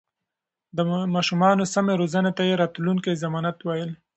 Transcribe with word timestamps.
د 0.75 0.77
ماشومانو 1.15 1.63
سمې 1.73 1.93
روزنې 2.01 2.31
ته 2.37 2.43
يې 2.49 2.55
د 2.57 2.59
راتلونکي 2.61 3.11
ضمانت 3.23 3.57
ويل. 3.63 3.91